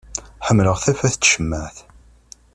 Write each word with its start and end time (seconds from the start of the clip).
Ḥemmleɣ 0.47 0.77
tafat 0.83 1.15
n 1.19 1.19
tcemmaεt. 1.21 1.77